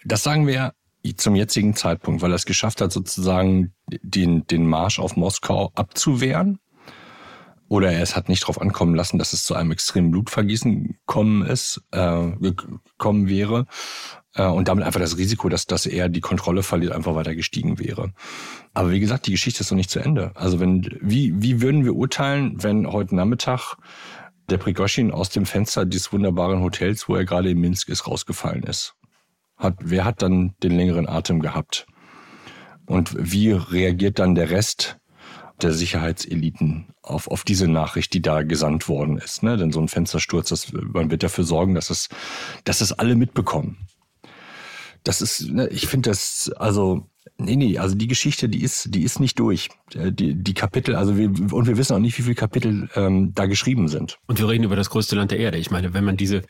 das 0.04 0.22
sagen 0.22 0.46
wir 0.46 0.72
zum 1.16 1.34
jetzigen 1.34 1.74
Zeitpunkt, 1.74 2.22
weil 2.22 2.32
er 2.32 2.36
es 2.36 2.44
geschafft 2.44 2.80
hat, 2.80 2.92
sozusagen 2.92 3.72
den, 3.88 4.46
den 4.46 4.66
Marsch 4.66 4.98
auf 4.98 5.16
Moskau 5.16 5.72
abzuwehren 5.74 6.58
oder 7.68 7.92
er 7.92 8.02
es 8.02 8.16
hat 8.16 8.28
nicht 8.28 8.42
darauf 8.42 8.60
ankommen 8.60 8.94
lassen, 8.94 9.18
dass 9.18 9.32
es 9.32 9.44
zu 9.44 9.54
einem 9.54 9.70
extremen 9.70 10.10
Blutvergießen 10.10 10.98
kommen 11.06 11.42
ist, 11.42 11.82
äh, 11.92 12.30
gekommen 12.40 13.28
wäre 13.28 13.66
äh, 14.34 14.46
und 14.46 14.68
damit 14.68 14.84
einfach 14.84 15.00
das 15.00 15.18
Risiko, 15.18 15.48
dass, 15.48 15.66
dass 15.66 15.86
er 15.86 16.08
die 16.08 16.20
Kontrolle 16.20 16.62
verliert, 16.62 16.92
einfach 16.92 17.14
weiter 17.14 17.34
gestiegen 17.34 17.78
wäre. 17.78 18.12
Aber 18.72 18.90
wie 18.90 19.00
gesagt, 19.00 19.26
die 19.26 19.32
Geschichte 19.32 19.60
ist 19.60 19.70
noch 19.70 19.76
nicht 19.76 19.90
zu 19.90 20.00
Ende. 20.00 20.32
Also 20.34 20.60
wenn, 20.60 20.88
wie, 21.00 21.40
wie 21.42 21.60
würden 21.60 21.84
wir 21.84 21.94
urteilen, 21.94 22.62
wenn 22.62 22.90
heute 22.90 23.14
Nachmittag 23.14 23.76
der 24.48 24.58
Prigoschin 24.58 25.10
aus 25.10 25.28
dem 25.28 25.44
Fenster 25.44 25.84
dieses 25.84 26.12
wunderbaren 26.12 26.62
Hotels, 26.62 27.08
wo 27.08 27.16
er 27.16 27.26
gerade 27.26 27.50
in 27.50 27.60
Minsk 27.60 27.88
ist, 27.90 28.06
rausgefallen 28.06 28.62
ist? 28.62 28.94
Hat, 29.56 29.74
wer 29.80 30.04
hat 30.04 30.22
dann 30.22 30.54
den 30.62 30.72
längeren 30.72 31.08
Atem 31.08 31.40
gehabt? 31.40 31.86
Und 32.86 33.14
wie 33.18 33.50
reagiert 33.52 34.18
dann 34.18 34.34
der 34.34 34.50
Rest 34.50 34.98
der 35.62 35.72
Sicherheitseliten 35.72 36.94
auf, 37.02 37.28
auf 37.28 37.44
diese 37.44 37.68
Nachricht, 37.68 38.14
die 38.14 38.22
da 38.22 38.42
gesandt 38.42 38.88
worden 38.88 39.18
ist. 39.18 39.42
Ne? 39.42 39.56
Denn 39.56 39.72
so 39.72 39.80
ein 39.80 39.88
Fenstersturz, 39.88 40.48
das, 40.48 40.72
man 40.72 41.10
wird 41.10 41.22
dafür 41.22 41.44
sorgen, 41.44 41.74
dass 41.74 41.90
es, 41.90 42.08
dass 42.64 42.80
es 42.80 42.92
alle 42.92 43.16
mitbekommen. 43.16 43.88
Das 45.04 45.20
ist, 45.20 45.48
ne, 45.48 45.68
ich 45.68 45.86
finde 45.86 46.10
das, 46.10 46.50
also 46.56 47.08
Nee, 47.36 47.56
nee, 47.56 47.78
also 47.78 47.94
die 47.94 48.06
Geschichte, 48.06 48.48
die 48.48 48.62
ist, 48.62 48.94
die 48.94 49.02
ist 49.02 49.20
nicht 49.20 49.38
durch. 49.38 49.68
Äh, 49.94 50.12
die, 50.12 50.34
die 50.34 50.54
Kapitel, 50.54 50.94
also 50.94 51.16
wir, 51.16 51.28
und 51.52 51.66
wir 51.66 51.76
wissen 51.76 51.94
auch 51.94 52.00
nicht, 52.00 52.18
wie 52.18 52.22
viele 52.22 52.34
Kapitel 52.34 52.88
ähm, 52.94 53.32
da 53.34 53.46
geschrieben 53.46 53.88
sind. 53.88 54.18
Und 54.26 54.38
wir 54.38 54.48
reden 54.48 54.64
über 54.64 54.76
das 54.76 54.90
größte 54.90 55.16
Land 55.16 55.30
der 55.30 55.38
Erde. 55.38 55.58
Ich 55.58 55.70
meine, 55.70 55.94
wenn 55.94 56.04
man 56.04 56.16
diese, 56.16 56.42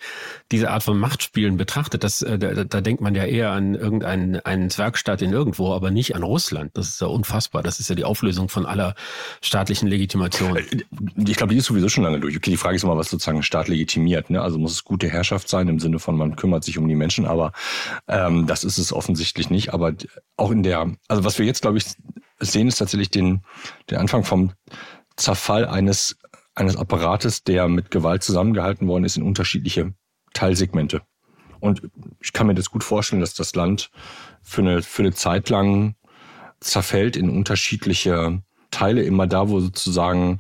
diese 0.51 0.71
Art 0.71 0.83
von 0.83 0.99
Machtspielen 0.99 1.57
betrachtet, 1.57 2.05
das, 2.05 2.23
äh, 2.23 2.39
da, 2.39 2.65
da 2.65 2.81
denkt 2.81 3.01
man 3.01 3.15
ja 3.15 3.25
eher 3.25 3.51
an 3.51 3.75
irgendeinen 3.75 4.41
einen 4.41 4.71
Zwergstaat 4.71 5.23
in 5.23 5.33
irgendwo, 5.33 5.73
aber 5.73 5.91
nicht 5.91 6.15
an 6.15 6.23
Russland. 6.23 6.71
Das 6.75 6.89
ist 6.89 7.01
ja 7.01 7.07
unfassbar. 7.07 7.63
Das 7.63 7.81
ist 7.81 7.89
ja 7.89 7.95
die 7.95 8.05
Auflösung 8.05 8.49
von 8.49 8.67
aller 8.67 8.95
staatlichen 9.41 9.89
Legitimation. 9.89 10.57
Äh, 10.57 10.65
ich 11.17 11.37
glaube, 11.37 11.53
die 11.53 11.59
ist 11.59 11.67
sowieso 11.67 11.89
schon 11.89 12.05
lange 12.05 12.21
durch. 12.21 12.37
Okay, 12.37 12.51
die 12.51 12.57
Frage 12.57 12.77
ist 12.77 12.85
immer, 12.85 12.97
was 12.97 13.11
sozusagen 13.11 13.43
Staat 13.43 13.69
legitimiert. 13.69 14.31
Ne? 14.31 14.41
Also 14.41 14.59
muss 14.59 14.73
es 14.73 14.85
gute 14.85 15.09
Herrschaft 15.09 15.49
sein 15.49 15.69
im 15.69 15.79
Sinne 15.79 15.99
von, 15.99 16.17
man 16.17 16.37
kümmert 16.37 16.65
sich 16.65 16.79
um 16.79 16.89
die 16.89 16.95
Menschen, 16.95 17.27
aber 17.27 17.53
ähm, 18.09 18.47
das 18.47 18.65
ist 18.65 18.79
es 18.79 18.93
offensichtlich 18.93 19.51
nicht. 19.51 19.73
Aber 19.73 19.93
auch 20.37 20.51
in 20.51 20.63
der 20.63 20.68
ja, 20.69 20.87
also 21.09 21.25
was 21.25 21.39
wir 21.39 21.47
jetzt, 21.47 21.63
glaube 21.63 21.79
ich, 21.79 21.87
sehen, 22.41 22.69
ist 22.69 22.77
tatsächlich 22.77 23.11
den, 23.11 23.43
den 23.91 23.99
Anfang 23.99 24.25
vom 24.25 24.53
Zerfall 25.17 25.67
eines, 25.67 26.17
eines 26.55 26.77
Apparates, 26.77 27.43
der 27.43 27.69
mit 27.69 27.91
Gewalt 27.91 28.23
zusammengehalten 28.23 28.87
worden 28.87 29.05
ist 29.05 29.17
in 29.17 29.23
unterschiedliche 29.23 29.95
Teilsegmente. 30.35 31.03
Und 31.61 31.83
ich 32.21 32.33
kann 32.33 32.47
mir 32.47 32.55
das 32.55 32.71
gut 32.71 32.85
vorstellen, 32.85 33.21
dass 33.21 33.35
das 33.35 33.55
Land 33.55 33.91
für 34.43 34.61
eine, 34.61 34.83
für 34.83 35.03
eine 35.03 35.13
Zeit 35.13 35.49
lang 35.49 35.97
zerfällt 36.61 37.17
in 37.17 37.31
unterschiedliche 37.31 38.43
Teile, 38.71 39.03
immer 39.03 39.27
da, 39.27 39.49
wo 39.49 39.61
sozusagen 39.61 40.39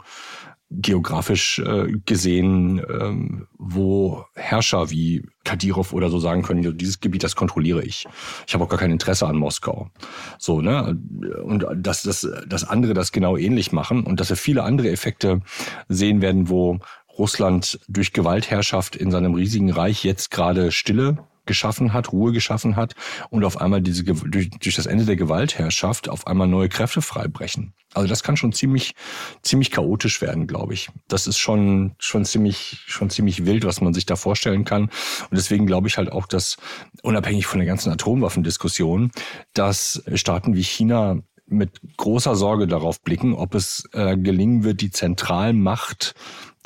geografisch 0.70 1.60
äh, 1.60 1.92
gesehen, 2.04 2.82
ähm, 2.88 3.46
wo 3.56 4.24
Herrscher 4.34 4.90
wie 4.90 5.24
Kadyrov 5.44 5.92
oder 5.92 6.10
so 6.10 6.18
sagen 6.18 6.42
können, 6.42 6.76
dieses 6.76 7.00
Gebiet, 7.00 7.22
das 7.22 7.36
kontrolliere 7.36 7.82
ich. 7.82 8.06
Ich 8.46 8.54
habe 8.54 8.64
auch 8.64 8.68
gar 8.68 8.78
kein 8.78 8.92
Interesse 8.92 9.26
an 9.26 9.36
Moskau. 9.36 9.90
So, 10.38 10.60
ne? 10.60 10.98
Und 11.42 11.66
dass 11.74 12.02
das, 12.02 12.28
das 12.46 12.64
andere 12.64 12.92
das 12.92 13.12
genau 13.12 13.36
ähnlich 13.36 13.72
machen 13.72 14.04
und 14.04 14.20
dass 14.20 14.28
wir 14.28 14.36
viele 14.36 14.62
andere 14.62 14.90
Effekte 14.90 15.40
sehen 15.88 16.20
werden, 16.20 16.50
wo 16.50 16.80
Russland 17.18 17.80
durch 17.88 18.12
Gewaltherrschaft 18.12 18.94
in 18.94 19.10
seinem 19.10 19.34
riesigen 19.34 19.70
Reich 19.70 20.04
jetzt 20.04 20.30
gerade 20.30 20.70
Stille 20.70 21.18
geschaffen 21.48 21.92
hat, 21.92 22.12
Ruhe 22.12 22.30
geschaffen 22.30 22.76
hat 22.76 22.94
und 23.30 23.44
auf 23.44 23.60
einmal 23.60 23.82
diese 23.82 24.04
durch, 24.04 24.50
durch 24.50 24.76
das 24.76 24.86
Ende 24.86 25.04
der 25.04 25.16
Gewaltherrschaft 25.16 26.08
auf 26.08 26.28
einmal 26.28 26.46
neue 26.46 26.68
Kräfte 26.68 27.02
freibrechen. 27.02 27.74
Also 27.94 28.06
das 28.06 28.22
kann 28.22 28.36
schon 28.36 28.52
ziemlich 28.52 28.94
ziemlich 29.42 29.72
chaotisch 29.72 30.22
werden, 30.22 30.46
glaube 30.46 30.74
ich. 30.74 30.90
Das 31.08 31.26
ist 31.26 31.38
schon 31.38 31.96
schon 31.98 32.24
ziemlich 32.24 32.84
schon 32.86 33.10
ziemlich 33.10 33.46
wild, 33.46 33.64
was 33.64 33.80
man 33.80 33.94
sich 33.94 34.06
da 34.06 34.14
vorstellen 34.14 34.64
kann. 34.64 34.84
Und 34.84 35.32
deswegen 35.32 35.66
glaube 35.66 35.88
ich 35.88 35.98
halt 35.98 36.12
auch, 36.12 36.26
dass 36.26 36.56
unabhängig 37.02 37.46
von 37.46 37.58
der 37.58 37.66
ganzen 37.66 37.90
Atomwaffendiskussion, 37.90 39.10
dass 39.54 40.04
Staaten 40.14 40.54
wie 40.54 40.62
China 40.62 41.18
mit 41.50 41.80
großer 41.96 42.36
Sorge 42.36 42.66
darauf 42.66 43.00
blicken, 43.00 43.34
ob 43.34 43.54
es 43.54 43.88
äh, 43.92 44.16
gelingen 44.16 44.64
wird, 44.64 44.80
die 44.80 44.90
Zentralmacht 44.90 46.14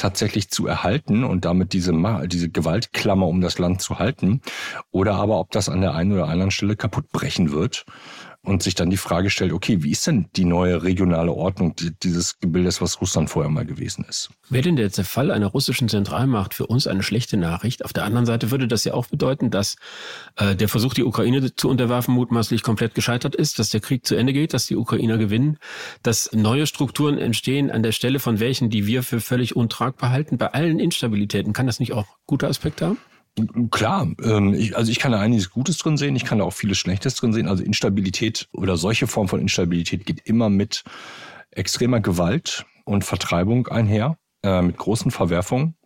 tatsächlich 0.03 0.51
zu 0.51 0.67
erhalten 0.67 1.23
und 1.23 1.45
damit 1.45 1.73
diese, 1.73 1.93
diese 2.27 2.51
Gewaltklammer 2.51 3.29
um 3.29 3.41
das 3.41 3.59
Land 3.59 3.81
zu 3.81 4.01
halten, 4.01 4.41
oder 4.91 5.15
aber 5.15 5.39
ob 5.39 5.53
das 5.53 5.69
an 5.69 5.81
der 5.81 5.95
einen 5.95 6.13
oder 6.13 6.29
anderen 6.29 6.51
Stelle 6.51 6.75
kaputt 6.75 7.11
brechen 7.13 7.53
wird 7.53 7.87
und 8.45 8.63
sich 8.63 8.75
dann 8.75 8.91
die 8.91 8.97
Frage 8.97 9.31
stellt, 9.31 9.53
okay, 9.53 9.85
wie 9.85 9.93
ist 9.93 10.07
denn 10.07 10.27
die 10.35 10.45
neue 10.45 10.83
regionale 10.83 11.33
Ordnung 11.33 11.77
dieses 12.03 12.41
Gebildes, 12.41 12.81
was 12.81 13.01
Russland 13.01 13.31
vorher 13.31 13.51
mal 13.51 13.65
gewesen 13.65 14.05
ist? 14.09 14.31
Wäre 14.51 14.63
denn 14.63 14.75
der 14.75 14.91
Zerfall 14.91 15.31
einer 15.31 15.47
russischen 15.47 15.89
Zentralmacht 15.89 16.53
für 16.53 16.67
uns 16.67 16.89
eine 16.89 17.05
schlechte 17.05 17.37
Nachricht? 17.37 17.85
Auf 17.85 17.93
der 17.93 18.05
anderen 18.05 18.27
Seite 18.27 18.51
würde 18.51 18.67
das 18.67 18.83
ja 18.83 18.95
auch 18.95 19.07
bedeuten, 19.07 19.51
dass 19.51 19.77
äh, 20.37 20.57
der 20.57 20.69
Versuch, 20.69 20.93
die 20.93 21.05
Ukraine 21.05 21.55
zu 21.55 21.69
unterwerfen, 21.69 22.15
mutmaßlich 22.15 22.65
komplett 22.65 22.97
gescheitert 22.97 23.37
ist, 23.37 23.61
dass 23.61 23.69
der 23.69 23.81
Krieg 23.81 24.05
zu 24.05 24.17
Ende 24.17 24.33
geht, 24.33 24.55
dass 24.55 24.67
die 24.67 24.77
Ukrainer 24.77 25.19
gewinnen, 25.19 25.59
dass 26.03 26.33
neue 26.33 26.67
Strukturen 26.67 27.19
entstehen 27.19 27.71
an 27.71 27.85
der 27.85 27.93
Stelle 27.93 28.19
von 28.19 28.41
welchen, 28.41 28.71
die 28.71 28.87
wir 28.87 29.05
für 29.05 29.21
völlig 29.21 29.55
untragbar 29.55 30.11
halten. 30.11 30.37
Bei 30.37 30.49
allen 30.49 30.81
Instabilitäten 30.81 31.53
kann 31.53 31.67
das 31.67 31.79
nicht 31.79 31.93
auch 31.93 32.07
gute 32.27 32.49
Aspekte 32.49 32.87
haben? 32.87 32.99
Klar, 33.71 34.09
ähm, 34.23 34.53
ich, 34.53 34.77
also 34.77 34.91
ich 34.91 34.99
kann 34.99 35.13
da 35.13 35.21
einiges 35.21 35.51
Gutes 35.51 35.79
drin 35.79 35.97
sehen, 35.97 36.17
ich 36.17 36.25
kann 36.25 36.39
da 36.39 36.45
auch 36.45 36.53
vieles 36.53 36.77
Schlechtes 36.79 37.15
drin 37.15 37.33
sehen. 37.33 37.49
Also 37.49 37.65
Instabilität 37.65 38.49
oder 38.53 38.77
solche 38.77 39.07
Form 39.07 39.29
von 39.29 39.41
Instabilität 39.41 40.05
geht 40.05 40.21
immer 40.27 40.51
mit 40.51 40.85
extremer 41.51 42.01
Gewalt 42.01 42.67
und 42.85 43.05
Vertreibung 43.05 43.69
einher, 43.69 44.19
äh, 44.43 44.61
mit 44.61 44.77
großen 44.77 45.11
Verwerfungen. 45.11 45.77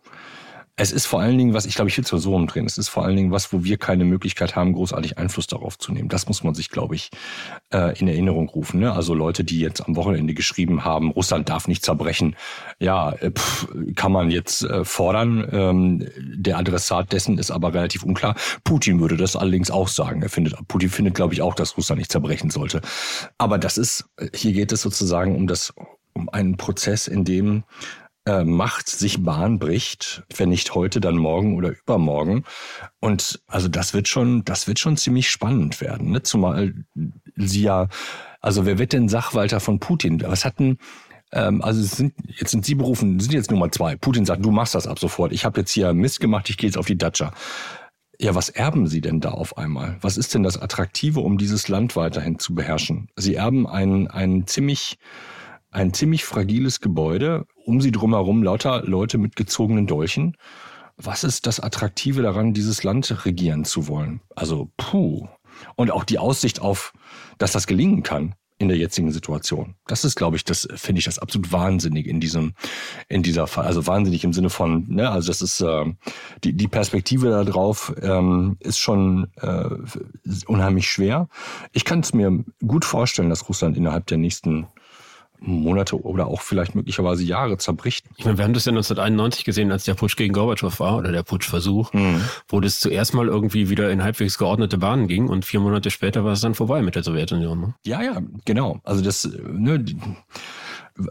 Es 0.79 0.91
ist 0.91 1.07
vor 1.07 1.19
allen 1.19 1.39
Dingen, 1.39 1.55
was 1.55 1.65
ich 1.65 1.73
glaube, 1.73 1.89
ich 1.89 1.97
will 1.97 2.05
es 2.05 2.09
so 2.09 2.35
umdrehen. 2.35 2.67
Es 2.67 2.77
ist 2.77 2.89
vor 2.89 3.03
allen 3.03 3.15
Dingen 3.15 3.31
was, 3.31 3.51
wo 3.51 3.63
wir 3.63 3.77
keine 3.77 4.05
Möglichkeit 4.05 4.55
haben, 4.55 4.73
großartig 4.73 5.17
Einfluss 5.17 5.47
darauf 5.47 5.79
zu 5.79 5.91
nehmen. 5.91 6.07
Das 6.07 6.27
muss 6.27 6.43
man 6.43 6.53
sich, 6.53 6.69
glaube 6.69 6.93
ich, 6.93 7.09
äh, 7.73 7.99
in 7.99 8.07
Erinnerung 8.07 8.47
rufen. 8.47 8.79
Ne? 8.79 8.93
Also 8.93 9.15
Leute, 9.15 9.43
die 9.43 9.59
jetzt 9.59 9.81
am 9.81 9.95
Wochenende 9.95 10.35
geschrieben 10.35 10.85
haben, 10.85 11.09
Russland 11.09 11.49
darf 11.49 11.67
nicht 11.67 11.83
zerbrechen. 11.83 12.35
Ja, 12.77 13.11
äh, 13.13 13.31
pff, 13.31 13.67
kann 13.95 14.11
man 14.11 14.29
jetzt 14.29 14.65
äh, 14.65 14.85
fordern. 14.85 15.47
Ähm, 15.51 16.07
der 16.15 16.59
Adressat 16.59 17.11
dessen 17.11 17.39
ist 17.39 17.49
aber 17.49 17.73
relativ 17.73 18.03
unklar. 18.03 18.35
Putin 18.63 18.99
würde 18.99 19.17
das 19.17 19.35
allerdings 19.35 19.71
auch 19.71 19.87
sagen. 19.87 20.21
Er 20.21 20.29
findet, 20.29 20.55
Putin 20.67 20.91
findet, 20.91 21.15
glaube 21.15 21.33
ich, 21.33 21.41
auch, 21.41 21.55
dass 21.55 21.75
Russland 21.75 21.97
nicht 21.97 22.11
zerbrechen 22.11 22.51
sollte. 22.51 22.81
Aber 23.39 23.57
das 23.57 23.79
ist, 23.79 24.05
hier 24.31 24.53
geht 24.53 24.71
es 24.71 24.83
sozusagen 24.83 25.35
um 25.35 25.47
das, 25.47 25.73
um 26.13 26.29
einen 26.29 26.55
Prozess, 26.55 27.07
in 27.07 27.25
dem 27.25 27.63
äh, 28.27 28.43
Macht 28.43 28.89
sich 28.89 29.23
Bahn 29.23 29.57
bricht, 29.57 30.23
wenn 30.35 30.49
nicht 30.49 30.75
heute, 30.75 30.99
dann 30.99 31.15
morgen 31.15 31.55
oder 31.55 31.69
übermorgen. 31.69 32.43
Und 32.99 33.41
also 33.47 33.69
das 33.69 33.93
wird 33.93 34.09
schon, 34.09 34.43
das 34.43 34.67
wird 34.67 34.79
schon 34.79 34.97
ziemlich 34.97 35.29
spannend 35.29 35.79
werden. 35.79 36.11
Ne? 36.11 36.23
Zumal 36.23 36.73
sie 37.37 37.61
ja, 37.61 37.87
also 38.41 38.65
wer 38.65 38.79
wird 38.79 38.91
denn 38.91 39.07
Sachwalter 39.07 39.61
von 39.61 39.79
Putin? 39.79 40.21
Was 40.21 40.43
hatten 40.43 40.77
ähm, 41.31 41.61
also 41.61 41.81
sind, 41.81 42.13
jetzt 42.37 42.51
sind 42.51 42.65
Sie 42.65 42.75
berufen, 42.75 43.19
sind 43.19 43.33
jetzt 43.33 43.51
Nummer 43.51 43.71
zwei. 43.71 43.95
Putin 43.95 44.25
sagt, 44.25 44.43
du 44.43 44.51
machst 44.51 44.75
das 44.75 44.87
ab 44.87 44.99
sofort. 44.99 45.31
Ich 45.31 45.45
habe 45.45 45.61
jetzt 45.61 45.71
hier 45.71 45.93
Mist 45.93 46.19
gemacht, 46.19 46.49
ich 46.49 46.57
gehe 46.57 46.69
jetzt 46.69 46.77
auf 46.77 46.85
die 46.85 46.97
Datscha. 46.97 47.31
Ja, 48.19 48.33
was 48.35 48.49
erben 48.49 48.87
Sie 48.87 48.99
denn 48.99 49.21
da 49.21 49.29
auf 49.29 49.57
einmal? 49.57 49.97
Was 50.01 50.17
ist 50.17 50.33
denn 50.33 50.43
das 50.43 50.59
Attraktive, 50.59 51.19
um 51.19 51.37
dieses 51.37 51.67
Land 51.67 51.95
weiterhin 51.95 52.39
zu 52.39 52.55
beherrschen? 52.55 53.09
Sie 53.15 53.35
erben 53.35 53.67
ein, 53.67 54.07
ein 54.07 54.47
ziemlich 54.47 54.97
ein 55.77 55.93
ziemlich 55.93 56.25
fragiles 56.25 56.81
Gebäude, 56.81 57.45
um 57.63 57.81
sie 57.81 57.91
drumherum 57.91 58.41
lauter 58.41 58.81
Leute 58.83 59.19
mit 59.19 59.35
gezogenen 59.35 59.85
Dolchen. 59.85 60.35
Was 60.97 61.23
ist 61.23 61.45
das 61.45 61.59
Attraktive 61.59 62.23
daran, 62.23 62.55
dieses 62.55 62.81
Land 62.81 63.25
regieren 63.25 63.63
zu 63.63 63.87
wollen? 63.87 64.21
Also, 64.35 64.71
puh. 64.77 65.27
Und 65.75 65.91
auch 65.91 66.03
die 66.03 66.17
Aussicht 66.17 66.61
auf, 66.61 66.93
dass 67.37 67.51
das 67.51 67.67
gelingen 67.67 68.01
kann 68.01 68.33
in 68.57 68.69
der 68.69 68.77
jetzigen 68.77 69.11
Situation. 69.11 69.75
Das 69.85 70.03
ist, 70.03 70.15
glaube 70.15 70.35
ich, 70.35 70.43
das 70.43 70.67
finde 70.73 70.97
ich 70.97 71.05
das 71.05 71.19
absolut 71.19 71.51
wahnsinnig 71.51 72.07
in 72.07 72.19
diesem, 72.19 72.53
in 73.07 73.21
dieser 73.21 73.45
Fall. 73.45 73.67
Also 73.67 73.85
wahnsinnig 73.85 74.23
im 74.23 74.33
Sinne 74.33 74.49
von, 74.49 74.87
ne, 74.87 75.11
also 75.11 75.27
das 75.27 75.43
ist 75.43 75.61
äh, 75.61 75.85
die 76.43 76.53
die 76.53 76.67
Perspektive 76.67 77.29
da 77.29 77.43
drauf 77.43 77.93
ähm, 78.01 78.57
ist 78.59 78.79
schon 78.79 79.27
äh, 79.35 79.69
unheimlich 80.47 80.89
schwer. 80.89 81.29
Ich 81.71 81.85
kann 81.85 81.99
es 81.99 82.15
mir 82.15 82.43
gut 82.65 82.83
vorstellen, 82.83 83.29
dass 83.29 83.47
Russland 83.47 83.77
innerhalb 83.77 84.07
der 84.07 84.17
nächsten 84.17 84.65
Monate 85.39 86.01
oder 86.01 86.27
auch 86.27 86.41
vielleicht 86.41 86.75
möglicherweise 86.75 87.23
Jahre 87.23 87.57
zerbricht. 87.57 88.05
Ich 88.17 88.25
meine, 88.25 88.37
wir 88.37 88.45
haben 88.45 88.53
das 88.53 88.65
ja 88.65 88.71
1991 88.71 89.45
gesehen, 89.45 89.71
als 89.71 89.85
der 89.85 89.93
Putsch 89.93 90.15
gegen 90.15 90.33
Gorbatschow 90.33 90.79
war 90.79 90.97
oder 90.97 91.11
der 91.11 91.23
Putschversuch, 91.23 91.93
mhm. 91.93 92.21
wo 92.47 92.59
das 92.59 92.79
zuerst 92.79 93.13
mal 93.13 93.27
irgendwie 93.27 93.69
wieder 93.69 93.91
in 93.91 94.03
halbwegs 94.03 94.37
geordnete 94.37 94.77
Bahnen 94.77 95.07
ging 95.07 95.27
und 95.27 95.45
vier 95.45 95.59
Monate 95.59 95.91
später 95.91 96.23
war 96.23 96.33
es 96.33 96.41
dann 96.41 96.55
vorbei 96.55 96.81
mit 96.81 96.95
der 96.95 97.03
Sowjetunion. 97.03 97.59
Ne? 97.59 97.75
Ja, 97.85 98.01
ja, 98.01 98.21
genau. 98.45 98.79
Also 98.83 99.03
das, 99.03 99.29
ne, 99.45 99.85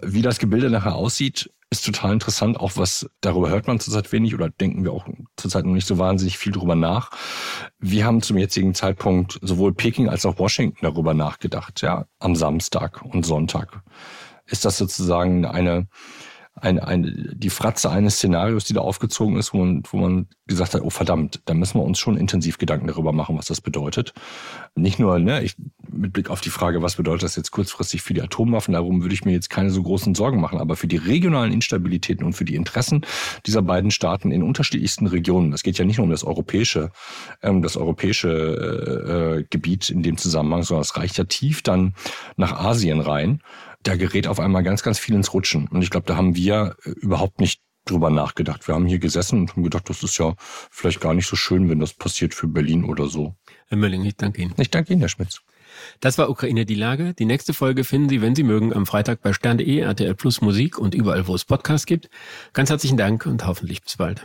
wie 0.03 0.23
das 0.23 0.39
Gebilde 0.39 0.71
nachher 0.71 0.97
aussieht, 0.97 1.51
ist 1.71 1.85
total 1.85 2.13
interessant. 2.13 2.59
Auch 2.59 2.73
was 2.77 3.09
darüber 3.21 3.51
hört 3.51 3.67
man 3.67 3.81
zurzeit 3.81 4.11
wenig 4.13 4.35
oder 4.35 4.51
denken 4.51 4.85
wir 4.85 4.93
auch 4.93 5.07
zurzeit 5.37 5.65
noch 5.65 5.75
nicht 5.75 5.87
so 5.87 5.99
wahnsinnig 5.99 6.39
viel 6.39 6.53
drüber 6.53 6.75
nach. 6.75 7.11
Wir 7.79 8.05
haben 8.05 8.23
zum 8.23 8.39
jetzigen 8.39 8.75
Zeitpunkt 8.75 9.39
sowohl 9.43 9.75
Peking 9.75 10.09
als 10.09 10.27
auch 10.27 10.39
Washington 10.39 10.79
darüber 10.83 11.15
nachgedacht, 11.15 11.83
ja, 11.83 12.07
am 12.19 12.37
Samstag 12.37 13.03
und 13.03 13.25
Sonntag. 13.25 13.83
Ist 14.47 14.65
das 14.65 14.79
sozusagen 14.79 15.45
eine 15.45 15.89
ein, 16.59 16.79
ein, 16.79 17.33
die 17.35 17.51
Fratze 17.51 17.91
eines 17.91 18.17
Szenarios, 18.17 18.65
die 18.65 18.73
da 18.73 18.81
aufgezogen 18.81 19.37
ist, 19.37 19.53
wo 19.53 19.59
man, 19.59 19.83
wo 19.91 19.99
man 19.99 20.27
gesagt 20.47 20.75
hat, 20.75 20.81
oh 20.81 20.91
verdammt, 20.91 21.43
da 21.45 21.53
müssen 21.53 21.79
wir 21.79 21.85
uns 21.85 21.99
schon 21.99 22.17
intensiv 22.17 22.57
Gedanken 22.57 22.87
darüber 22.87 23.13
machen, 23.13 23.37
was 23.37 23.47
das 23.47 23.61
bedeutet. 23.61 24.15
Nicht 24.75 24.99
nur 24.99 25.19
ne, 25.19 25.43
ich, 25.43 25.57
mit 25.91 26.15
Blick 26.15 26.31
auf 26.31 26.41
die 26.41 26.49
Frage, 26.51 26.81
was 26.81 26.97
bedeutet 26.97 27.25
das 27.25 27.37
jetzt 27.37 27.51
kurzfristig 27.51 28.01
für 28.01 28.15
die 28.15 28.23
Atomwaffen, 28.23 28.73
darum 28.73 29.03
würde 29.03 29.15
ich 29.15 29.25
mir 29.27 29.33
jetzt 29.33 29.51
keine 29.51 29.69
so 29.71 29.83
großen 29.83 30.15
Sorgen 30.15 30.41
machen, 30.41 30.59
aber 30.59 30.77
für 30.77 30.87
die 30.87 30.97
regionalen 30.97 31.53
Instabilitäten 31.53 32.25
und 32.25 32.33
für 32.33 32.47
die 32.47 32.55
Interessen 32.55 33.05
dieser 33.45 33.61
beiden 33.61 33.91
Staaten 33.91 34.33
in 34.33 34.43
unterschiedlichsten 34.43 35.07
Regionen, 35.07 35.51
das 35.51 35.63
geht 35.63 35.77
ja 35.77 35.85
nicht 35.85 35.99
nur 35.99 36.05
um 36.05 36.11
das 36.11 36.25
europäische, 36.25 36.91
ähm, 37.43 37.61
das 37.61 37.77
europäische 37.77 38.31
äh, 38.31 39.41
äh 39.41 39.45
Gebiet 39.51 39.91
in 39.91 40.03
dem 40.03 40.17
Zusammenhang, 40.17 40.63
sondern 40.63 40.83
es 40.83 40.97
reicht 40.97 41.19
ja 41.19 41.25
tief 41.25 41.61
dann 41.61 41.95
nach 42.37 42.53
Asien 42.53 43.01
rein 43.01 43.43
da 43.87 43.97
gerät 43.97 44.27
auf 44.27 44.41
einmal 44.41 44.63
ganz, 44.63 44.83
ganz 44.83 44.99
viel 44.99 45.15
ins 45.15 45.33
Rutschen. 45.33 45.69
Und 45.69 45.83
ich 45.83 45.91
glaube, 45.91 46.07
da 46.07 46.17
haben 46.17 46.37
wir 46.37 46.77
äh, 46.85 46.91
überhaupt 46.91 47.41
nicht 47.41 47.61
drüber 47.85 48.11
nachgedacht. 48.11 48.67
Wir 48.67 48.75
haben 48.75 48.87
hier 48.87 48.99
gesessen 48.99 49.41
und 49.41 49.53
haben 49.53 49.63
gedacht, 49.63 49.89
das 49.89 50.03
ist 50.03 50.19
ja 50.19 50.35
vielleicht 50.71 51.01
gar 51.01 51.15
nicht 51.15 51.29
so 51.29 51.37
schön, 51.37 51.69
wenn 51.69 51.79
das 51.79 51.95
passiert 51.95 52.35
für 52.35 52.49
Berlin 52.49 52.85
oder 52.85 53.07
so. 53.07 53.37
Herr 53.69 53.79
Mölling, 53.79 54.05
ich 54.05 54.17
danke 54.17 54.43
Ihnen. 54.43 54.55
Ich 54.59 54.71
danke 54.71 54.93
Ihnen, 54.93 55.01
Herr 55.01 55.09
Schmitz. 55.09 55.41
Das 56.01 56.19
war 56.19 56.31
Ukraine 56.31 56.65
die 56.65 56.75
Lage. 56.75 57.15
Die 57.15 57.27
nächste 57.27 57.55
Folge 57.55 57.85
finden 57.85 58.09
Sie, 58.09 58.23
wenn 58.23 58.35
Sie 58.35 58.43
mögen, 58.43 58.73
am 58.73 58.87
Freitag 58.87 59.23
bei 59.23 59.33
stern.de, 59.33 59.79
RTL 59.79 60.15
Plus 60.15 60.41
Musik 60.41 60.79
und 60.79 60.95
überall, 60.95 61.27
wo 61.29 61.35
es 61.35 61.45
Podcasts 61.45 61.87
gibt. 61.87 62.09
Ganz 62.55 62.71
herzlichen 62.71 62.97
Dank 62.97 63.27
und 63.27 63.47
hoffentlich 63.47 63.83
bis 63.83 63.97
bald. 63.97 64.25